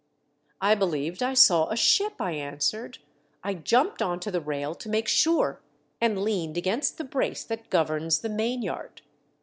"I 0.61 0.73
believed 0.73 1.21
I 1.21 1.35
saw 1.35 1.67
a 1.69 1.75
ship," 1.75 2.13
I 2.19 2.31
answered:" 2.31 2.97
I 3.43 3.53
jumped 3.53 4.01
on 4.01 4.19
to 4.21 4.31
the 4.31 4.41
rail 4.41 4.73
to 4.73 4.89
make 4.89 5.07
sure, 5.07 5.61
and 6.01 6.23
leaned 6.23 6.57
against 6.57 6.97
the 6.97 7.03
brace 7.03 7.43
that 7.43 7.69
governs 7.69 8.21
the 8.21 8.29
main 8.29 8.63
yard. 8.63 9.03